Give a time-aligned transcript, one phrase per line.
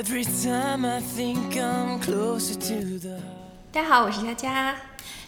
[0.00, 3.20] Every time I think I'm closer to the
[3.70, 4.76] 大家好，我是佳佳，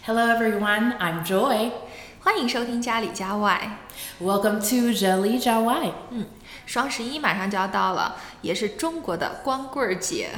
[0.07, 1.71] Hello everyone, I'm Joy.
[2.21, 3.79] 欢迎收听家里家外。
[4.19, 5.93] Welcome to Jelly Jawai.
[6.65, 10.31] 双十一马上就要到了，也是中国的光棍儿节。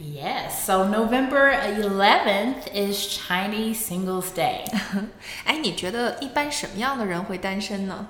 [0.00, 4.64] Yes, so November 11th is Chinese Singles Day.
[5.44, 8.08] 哎，你觉得一般什么样的人会单身呢？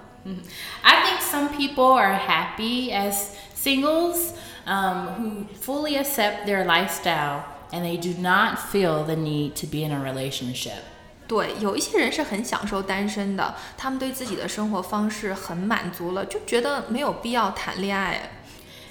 [0.83, 4.35] I think some people are happy as singles
[4.67, 9.85] um, who fully accept their lifestyle and they do not feel the need to be
[9.85, 10.83] in a relationship.
[11.27, 18.31] 对，有一些人是很享受单身的，他们对自己的生活方式很满足了，就觉得没有必要谈恋爱。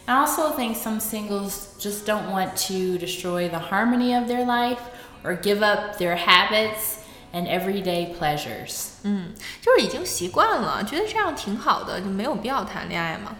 [0.06, 4.80] I also think some singles just don't want to destroy the harmony of their life
[5.24, 7.00] or give up their habits
[7.34, 8.90] and everyday pleasures.
[9.04, 13.36] 嗯，就是已经习惯了，觉得这样挺好的，就没有必要谈恋爱嘛。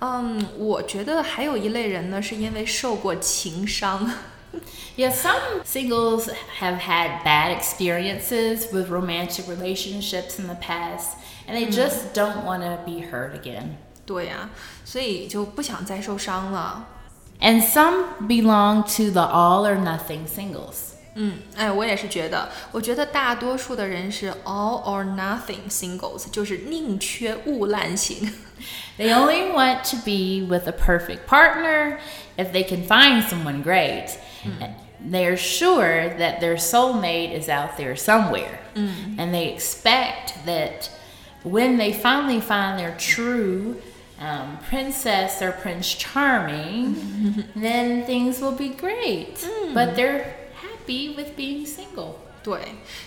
[0.00, 4.10] 嗯，我觉得还有一类人呢，是因为受过情伤。
[4.96, 11.14] Yeah, some singles have had bad experiences with romantic relationships in the past,
[11.46, 13.76] and they just don't want to be hurt again.
[14.04, 14.50] 对呀、
[14.84, 16.88] 所以就不想再受伤了。
[17.40, 20.93] And some belong to the all or nothing singles.
[21.14, 28.32] 嗯，哎，我也是觉得，我觉得大多数的人是 all or nothing singles，就是宁缺毋滥型。
[28.96, 31.98] They only want to be with a perfect partner
[32.36, 34.10] if they can find someone great.
[35.02, 38.58] They're sure that their soulmate is out there somewhere.
[38.74, 40.90] And they expect that
[41.42, 43.76] when they finally find their true
[44.20, 49.48] um, princess or prince charming, then things will be great.
[49.72, 50.36] But they're
[50.84, 52.14] happy with being single.
[52.42, 52.58] 对，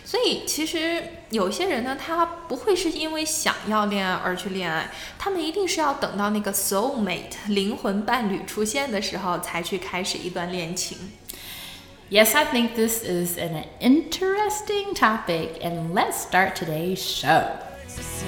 [0.06, 10.98] 所以其实有些人呢，他不会是因为想要恋爱而去恋爱，他们一定是要等到那个 soul mate 灵魂伴侣出现的时候，才去开始一段恋情。
[12.12, 17.44] Yes, I think this is an interesting topic, and let's start today's show.
[17.96, 18.28] to say.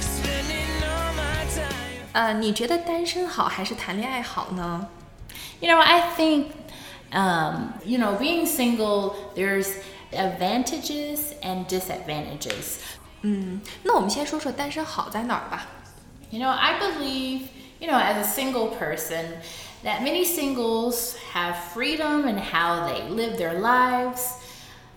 [0.00, 2.08] Spending all my time.
[2.12, 4.88] 呃，你觉得单身好还是谈恋爱好呢？
[5.60, 6.46] You know, I think,
[7.12, 9.76] um, you know, being single, there's
[10.12, 12.78] advantages and disadvantages.
[13.22, 15.66] 嗯，那我们先说说单身好在哪儿吧。
[16.30, 17.48] You know, I believe,
[17.80, 19.40] you know, as a single person,
[19.84, 24.40] that many singles have freedom in how they live their lives.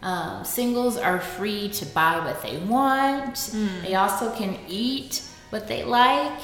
[0.02, 3.52] Um, singles are free to buy what they want.
[3.84, 6.42] They also can eat what they like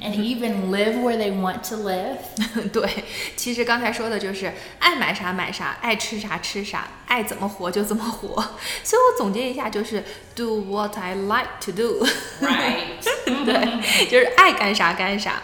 [0.00, 2.16] and even live where they want to live.
[2.72, 3.04] 对，
[3.36, 8.34] 其实刚才说的就是爱买啥买啥，爱吃啥吃啥，爱怎么活就怎么活。
[8.82, 10.02] 所以我总结一下，就是
[10.34, 12.06] do what I like to do，
[12.40, 13.02] Right.
[13.24, 15.42] 对，就是爱干啥干啥。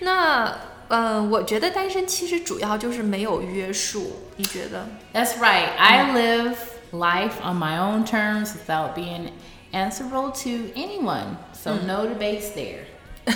[0.00, 0.54] 那
[0.88, 4.86] 呃，我觉得单身其实主要就是没有约束，你觉得？
[5.14, 5.70] That's right.
[5.78, 6.56] I live
[6.92, 9.30] life on my own terms without being
[9.72, 11.36] answerable to anyone.
[11.66, 12.84] So no debates there.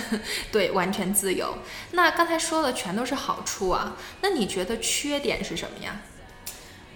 [0.51, 1.57] 对，完全自由。
[1.91, 6.01] 那刚才说的全都是好处啊，那你觉得缺点是什么呀？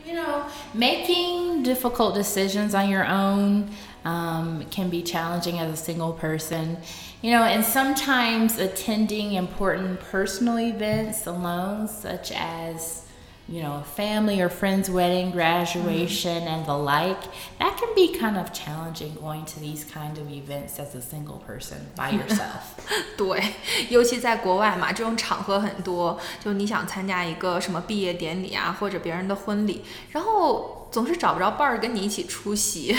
[0.03, 0.43] You know,
[0.73, 3.67] making difficult decisions on your own
[4.03, 6.77] um, can be challenging as a single person.
[7.21, 13.03] You know, and sometimes attending important personal events alone, such as
[13.47, 17.21] you know, a family or friend's wedding, graduation, and the like,
[17.59, 21.41] that can be kind of challenging going to these kind of events as a single
[21.45, 22.77] person by yourself.
[23.17, 23.43] 对，
[23.89, 32.95] 尤其在国外嘛，这种场合很多，就你想参加一个什么毕业典礼啊，或者别人的婚礼，然后总是找不着伴儿跟你一起出席。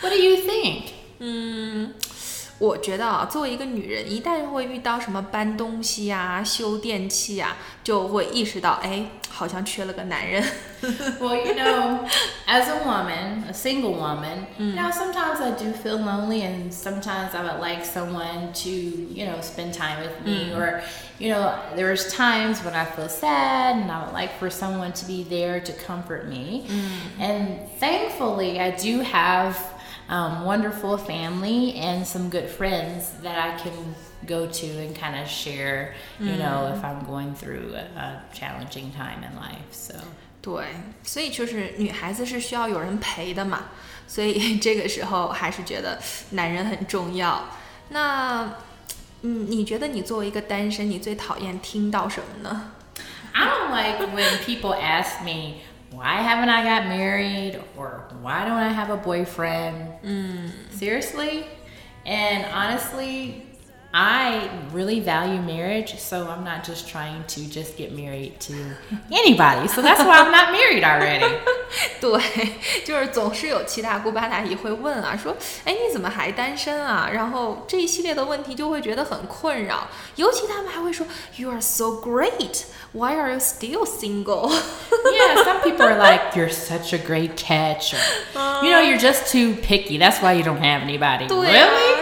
[0.00, 0.82] what do you think?
[1.20, 1.94] 嗯，
[2.58, 10.42] 我觉得啊，作为一个女人，一旦会遇到什么搬东西啊、修电器啊，就会意识到，哎，好像缺了个男人。
[11.20, 12.00] Well, you know,
[12.48, 17.32] as a woman, a single woman, you know, sometimes I do feel lonely and sometimes
[17.32, 20.52] I would like someone to, you know, spend time with me.
[20.52, 20.82] Or,
[21.18, 25.06] you know, there's times when I feel sad and I would like for someone to
[25.06, 26.66] be there to comfort me.
[27.20, 29.56] And thankfully, I do have
[30.08, 33.94] um, wonderful family and some good friends that I can
[34.26, 38.90] go to and kind of share, you know, if I'm going through a, a challenging
[38.92, 39.72] time in life.
[39.72, 39.94] So.
[40.40, 40.64] 对，
[41.02, 43.64] 所以就是女孩子是需要有人陪的嘛，
[44.06, 45.98] 所以这个时候还是觉得
[46.30, 47.44] 男人很重要。
[47.88, 48.54] 那，
[49.22, 52.70] 嗯，你觉得你作为一个单身，你最讨厌听到什么呢？
[53.32, 55.56] I don't like when people ask me,
[55.93, 57.61] why haven't I got married?
[57.77, 59.93] Or why don't I have a boyfriend?
[60.03, 60.49] Mm.
[60.71, 61.45] Seriously?
[62.05, 63.45] And honestly,
[63.92, 68.54] I really value marriage, so I'm not just trying to just get married to
[69.10, 69.66] anybody.
[69.66, 71.24] So that's why I'm not married already.
[71.98, 72.20] 对，
[72.84, 75.34] 就是总是有七大姑八大姨会问啊，说，
[75.64, 77.08] 哎，你怎么还单身啊？
[77.10, 81.06] 然后这一系列的问题就会觉得很困扰，尤其他们还会说，
[81.36, 84.50] You are so great, why are you still single?
[84.50, 87.94] yeah, some people are like, you're such a great catch.
[87.94, 89.98] Or, you know, you're just too picky.
[89.98, 91.26] That's why you don't have anybody.
[91.26, 91.56] 对 really?
[91.56, 92.01] 啊，就说你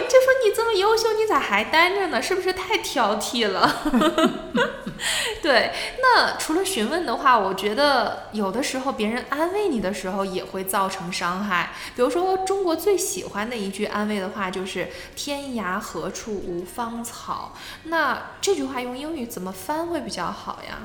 [0.82, 2.20] 优秀，你咋还单着呢？
[2.20, 3.82] 是不是太挑剔了？
[5.40, 11.70] 对，那除了询问的话，我觉得有的时候别人安慰你的时候也会造成伤害。
[11.96, 17.52] 比如说，中国最喜欢的一句安慰的话就是“天涯何处无芳草”。
[17.84, 20.78] 那这句话用英语怎么翻会比较好呀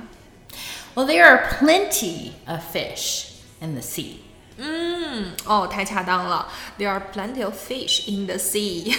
[0.95, 3.25] ？Well, there are plenty of fish
[3.59, 4.26] in the sea.
[4.58, 6.46] 嗯，哦，太恰当了。
[6.78, 8.94] There are plenty of fish in the sea，、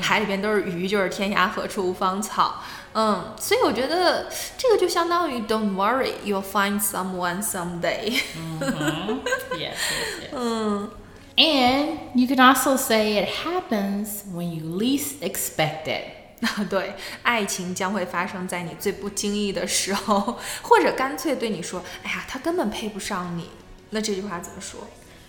[0.00, 2.62] 海里边都是鱼，就是天涯何处无芳草。
[2.92, 8.20] 嗯，所以我觉得这个就相当于 Don't worry, you'll find someone someday。
[9.58, 10.88] Yes, yes, yes.
[11.36, 16.04] And you can also say it happens when you least expect it.
[16.68, 23.50] 对，爱情将会发生在你最不经意的时候，或者干脆对你说：“哎呀，他根本配不上你。”
[23.90, 24.80] 那这句话怎么说？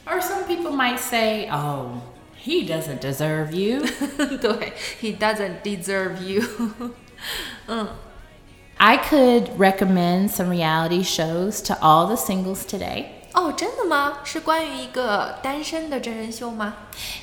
[0.06, 2.02] Or some people might say, oh,
[2.44, 3.86] he doesn't deserve you.
[4.38, 6.92] 对，He doesn't deserve you 。
[8.78, 13.06] I could recommend some reality shows to all the singles today.
[13.34, 14.20] 哦，真的吗？
[14.24, 16.74] 是关于一个单身的真人秀吗？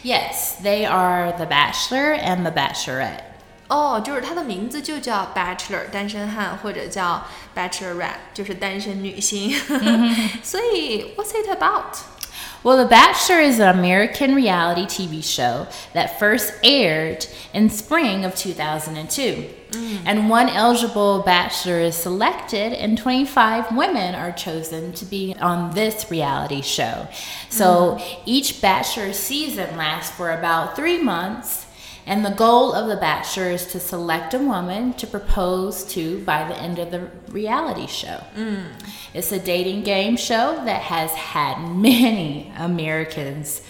[0.05, 3.25] Yes, they are The Bachelor and The Bachelorette.
[3.73, 7.23] 哦，就是它的名字就叫 Bachelor 单身汉，或者叫
[7.55, 9.55] Bachelorette 就是单身女星。
[10.43, 11.99] 所以 What's it about？
[12.65, 18.35] Well, The Bachelor is an American reality TV show that first aired in spring of
[18.35, 19.45] 2002.
[20.05, 26.11] And one eligible bachelor is selected, and 25 women are chosen to be on this
[26.11, 27.07] reality show.
[27.49, 31.67] So each bachelor season lasts for about three months.
[32.06, 36.48] and the goal of The Bachelor is to select a woman to propose to by
[36.48, 38.24] the end of the reality show.
[38.36, 38.66] Mm.
[39.14, 43.62] It's a dating game show that has had many Americans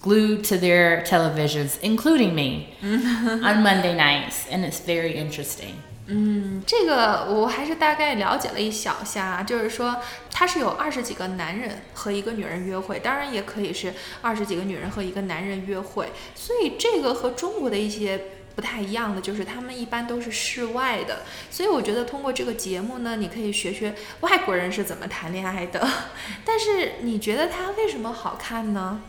[0.00, 3.44] glued to their televisions, including me, mm-hmm.
[3.44, 5.82] on Monday nights, and it's very interesting.
[6.06, 9.96] 嗯这个我还是大概了解了一小下，就是说
[10.30, 18.20] 它是有二十几个男人和一个女人约会，当然也可以是二十几个女人和一个男人约会，所以这个和中国的一些
[18.54, 25.88] 不太一样的，就是他们一般都是室外的，所以我觉得通过这个节目呢，你可以学学外国人是怎么谈恋爱的。
[26.44, 29.00] 但是你觉得它为什么好看呢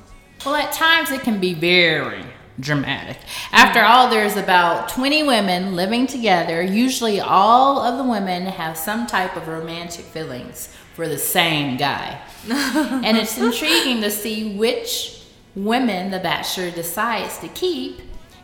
[0.43, 2.23] ？Well, at times it can be very
[2.58, 3.16] dramatic.
[3.52, 6.62] After all, there's about 20 women living together.
[6.62, 12.18] Usually, all of the women have some type of romantic feelings for the same guy.
[12.48, 15.22] and it's intriguing to see which
[15.54, 18.00] women the bachelor decides to keep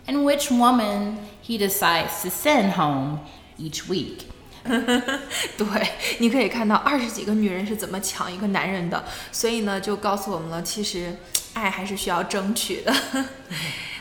[0.07, 3.21] and which woman he decides to send home
[3.59, 4.27] each week.
[5.57, 11.17] 对，你可以看到二十几个女人是怎么抢一个男人的，所以呢，就告诉我们了，其实
[11.55, 12.93] 爱还是需要争取的。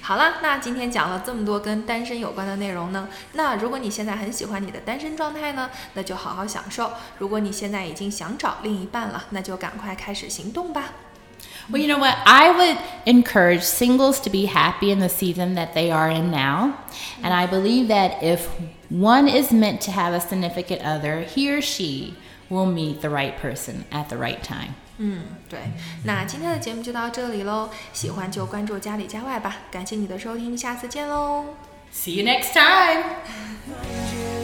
[0.10, 10.92] 好了，那今天讲了这么多跟单身有关的内容呢，那如果你现在很喜欢你的单身状态呢，那就好好享受；如果你现在已经想找另一半了，那就赶快开始行动吧。
[11.72, 12.16] Well, you know what?
[12.26, 16.74] I would encourage singles to be happy in the season that they are in now.
[17.24, 18.42] And I believe that if
[18.90, 22.14] one is meant to have a significant other, he or she
[22.50, 24.76] will meet the right person at the right time.
[25.03, 25.59] 嗯，对，
[26.05, 31.47] 那今天的节目就到这里喽，喜欢就关注家里家外吧，感谢你的收听，下次见喽。
[31.91, 34.40] See you next time.